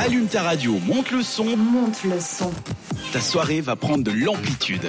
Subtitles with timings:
[0.00, 1.56] Allume ta radio, monte le son.
[1.56, 2.52] Monte le son.
[3.12, 4.88] Ta soirée va prendre de l'amplitude.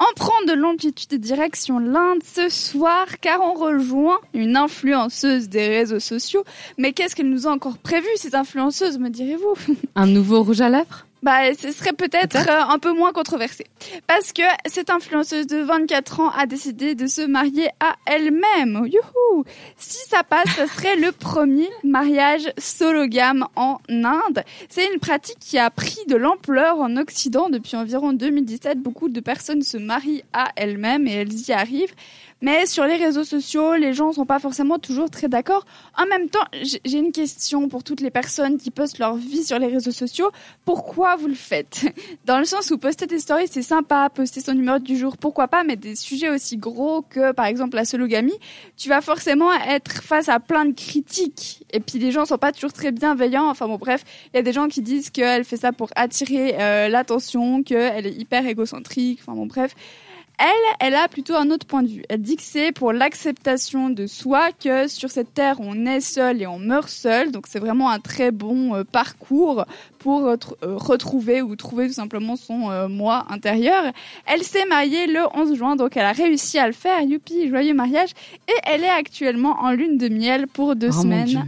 [0.00, 6.00] On prend de l'amplitude direction l'Inde ce soir car on rejoint une influenceuse des réseaux
[6.00, 6.44] sociaux.
[6.78, 9.74] Mais qu'est-ce qu'elle nous a encore prévu, ces influenceuses, me direz-vous?
[9.94, 11.04] Un nouveau rouge à lèvres?
[11.22, 13.66] Bah, ce serait peut-être euh, un peu moins controversé.
[14.06, 18.86] Parce que cette influenceuse de 24 ans a décidé de se marier à elle-même.
[18.86, 19.44] Youhou
[19.76, 24.44] Si ça passe, ce serait le premier mariage sologame en Inde.
[24.68, 28.78] C'est une pratique qui a pris de l'ampleur en Occident depuis environ 2017.
[28.80, 31.94] Beaucoup de personnes se marient à elles-mêmes et elles y arrivent.
[32.40, 35.66] Mais sur les réseaux sociaux, les gens sont pas forcément toujours très d'accord.
[35.96, 39.58] En même temps, j'ai une question pour toutes les personnes qui postent leur vie sur
[39.58, 40.30] les réseaux sociaux.
[40.64, 41.86] Pourquoi vous le faites?
[42.26, 45.48] Dans le sens où poster des stories, c'est sympa, poster son numéro du jour, pourquoi
[45.48, 48.38] pas, mais des sujets aussi gros que, par exemple, la sologamie,
[48.76, 51.64] tu vas forcément être face à plein de critiques.
[51.72, 53.48] Et puis les gens sont pas toujours très bienveillants.
[53.48, 56.54] Enfin bon, bref, il y a des gens qui disent qu'elle fait ça pour attirer
[56.60, 59.18] euh, l'attention, qu'elle est hyper égocentrique.
[59.22, 59.74] Enfin bon, bref.
[60.38, 62.04] Elle, elle a plutôt un autre point de vue.
[62.08, 66.40] Elle dit que c'est pour l'acceptation de soi que sur cette terre on est seul
[66.40, 67.32] et on meurt seul.
[67.32, 69.64] Donc c'est vraiment un très bon euh, parcours
[69.98, 73.92] pour euh, euh, retrouver ou trouver tout simplement son euh, moi intérieur.
[74.26, 77.00] Elle s'est mariée le 11 juin, donc elle a réussi à le faire.
[77.02, 78.10] Youpi, joyeux mariage.
[78.48, 81.46] Et elle est actuellement en lune de miel pour deux Oh semaines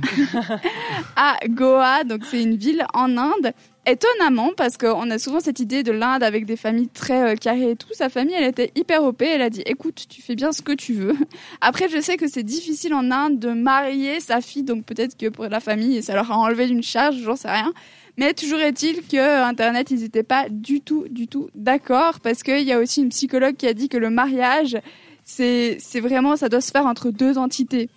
[1.17, 2.05] à Goa.
[2.05, 3.53] Donc c'est une ville en Inde.
[3.87, 7.71] Étonnamment, parce qu'on a souvent cette idée de l'Inde avec des familles très euh, carrées
[7.71, 9.23] et tout, sa famille, elle était hyper OP.
[9.23, 11.17] Elle a dit, écoute, tu fais bien ce que tu veux.
[11.63, 15.29] Après, je sais que c'est difficile en Inde de marier sa fille, donc peut-être que
[15.29, 17.73] pour la famille, ça leur a enlevé une charge, j'en sais rien.
[18.19, 22.43] Mais toujours est-il que euh, Internet, ils n'étaient pas du tout, du tout d'accord, parce
[22.43, 24.77] qu'il y a aussi une psychologue qui a dit que le mariage,
[25.25, 27.89] c'est vraiment, ça doit se faire entre deux entités.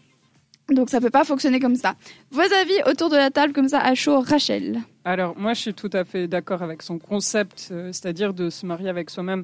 [0.69, 1.95] Donc ça peut pas fonctionner comme ça.
[2.31, 4.80] Vos avis autour de la table comme ça à chaud, Rachel.
[5.06, 8.66] Alors, moi, je suis tout à fait d'accord avec son concept, euh, c'est-à-dire de se
[8.66, 9.44] marier avec soi-même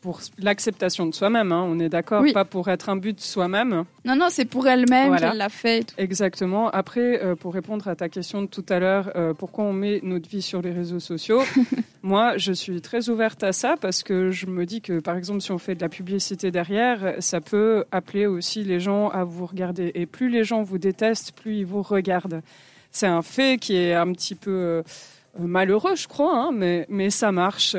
[0.00, 1.52] pour l'acceptation de soi-même.
[1.52, 2.32] hein, on est d'accord, Oui.
[2.32, 3.84] pas pour être un but soi-même.
[4.04, 5.28] Non, non, c'est pour elle-même Voilà.
[5.30, 5.92] qu'elle l'a fait.
[5.98, 6.70] Exactement.
[6.70, 10.00] Après, euh, pour répondre à ta question de tout à l'heure, euh, pourquoi on met
[10.02, 11.42] notre vie sur les réseaux sociaux
[12.02, 15.42] Moi, je suis très ouverte à ça parce que je me dis que, par exemple,
[15.42, 19.44] si on fait de la publicité derrière, ça peut appeler aussi les gens à vous
[19.44, 19.92] regarder.
[19.94, 22.40] Et plus les gens vous détestent, plus ils vous regardent.
[22.90, 24.82] C'est un fait qui est un petit peu euh,
[25.38, 27.76] malheureux, je crois, hein, mais, mais ça marche.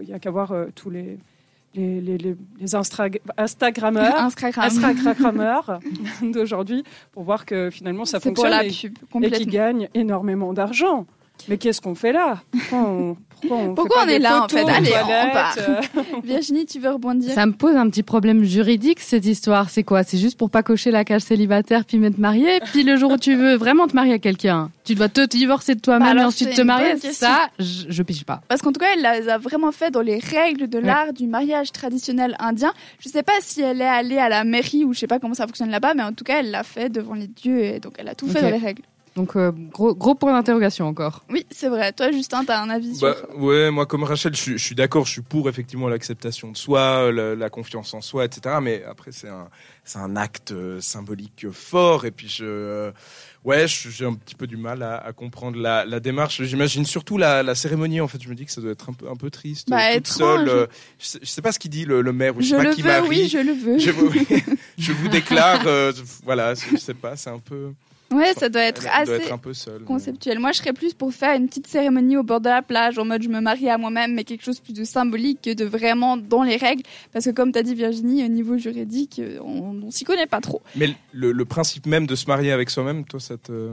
[0.00, 1.18] Il y a qu'à voir tous les,
[1.76, 4.16] les, les, les, Instagrammeurs.
[4.16, 4.64] Instagram.
[4.66, 5.80] Instagrammeurs
[6.22, 6.82] d'aujourd'hui
[7.12, 11.06] pour voir que finalement ça pour fonctionne la et, pub, et qu'ils gagnent énormément d'argent.
[11.48, 14.22] Mais qu'est-ce qu'on fait là Pourquoi on, pourquoi on, Pourquoi fait on pas est des
[14.22, 15.54] là, en fait Allez, aux on toilettes, part.
[15.58, 15.80] euh,
[16.24, 19.70] Virginie, tu veux rebondir Ça me pose un petit problème juridique cette histoire.
[19.70, 22.58] C'est quoi C'est juste pour pas cocher la case célibataire puis m'être marié.
[22.72, 25.74] Puis le jour où tu veux vraiment te marier à quelqu'un, tu dois te divorcer
[25.76, 26.96] de toi-même et ensuite te marier.
[26.96, 28.40] Ça, je, je pige pas.
[28.48, 31.26] Parce qu'en tout cas, elle les a vraiment fait dans les règles de l'art du
[31.28, 32.72] mariage traditionnel indien.
[32.98, 35.34] Je sais pas si elle est allée à la mairie ou je sais pas comment
[35.34, 37.94] ça fonctionne là-bas, mais en tout cas, elle l'a fait devant les dieux et donc
[37.98, 38.82] elle a tout fait dans les règles.
[39.16, 41.24] Donc euh, gros, gros point d'interrogation encore.
[41.30, 41.92] Oui, c'est vrai.
[41.92, 44.74] Toi, Justin, t'as un avis Bah, sur ouais, moi comme Rachel, je, suis- je suis
[44.74, 48.56] d'accord, je suis pour effectivement l'acceptation de soi, la, la confiance en soi, etc.
[48.60, 49.48] Mais après, c'est un,
[49.84, 52.04] c'est un acte euh, symbolique fort.
[52.04, 52.92] Et puis, je, euh,
[53.44, 56.42] ouais, je- j'ai un petit peu du mal à, à comprendre la, la démarche.
[56.42, 58.02] J'imagine surtout la, la cérémonie.
[58.02, 59.70] En fait, je me dis que ça doit être un peu, un peu triste.
[59.70, 60.46] Bah, toute seule.
[60.50, 60.66] euh,
[60.98, 62.56] je, sais, je sais pas ce qu'il dit le, le maire ou je Je sais
[62.58, 63.08] pas le qui veux, marie.
[63.08, 63.78] oui, je le veux.
[63.78, 64.10] je, vous,
[64.78, 67.72] je vous déclare, euh, voilà, je sais pas, c'est un peu.
[68.12, 70.38] Ouais, ça doit être doit assez être un peu mais- conceptuel.
[70.38, 73.04] Moi, je serais plus pour faire une petite cérémonie au bord de la plage, en
[73.04, 76.16] mode je me marie à moi-même, mais quelque chose plus de symbolique que de vraiment
[76.16, 76.82] dans les règles.
[77.12, 80.62] Parce que comme t'as dit Virginie, au niveau juridique, on, on s'y connaît pas trop.
[80.76, 83.70] Mais le, le principe même de se marier avec soi-même, toi, ça te.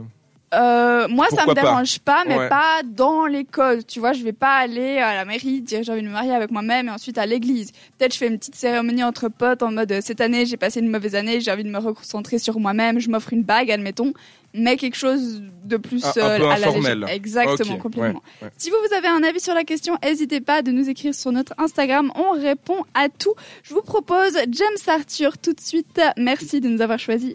[0.54, 2.48] Euh, moi, ça me Pourquoi pas dérange pas, mais Ouais.
[2.48, 3.86] pas dans les codes.
[3.86, 6.32] Tu vois, je vais pas aller à la mairie dire j'ai envie de me marier
[6.32, 7.72] avec moi-même et ensuite à l'église.
[7.98, 10.80] Peut-être je fais une petite cérémonie entre potes en mode euh, cette année j'ai passé
[10.80, 14.12] une mauvaise année, j'ai envie de me reconcentrer sur moi-même, je m'offre une bague, admettons,
[14.52, 17.08] mais quelque chose de plus un peu à la légère.
[17.08, 18.22] Exactement, complètement.
[18.40, 18.52] ouais, ouais.
[18.56, 21.32] Si vous, vous avez un avis sur la question, n'hésitez pas de nous écrire sur
[21.32, 22.12] notre Instagram.
[22.14, 23.34] On répond à tout.
[23.64, 26.00] Je vous propose James Arthur tout de suite.
[26.16, 27.34] Merci de nous avoir choisis.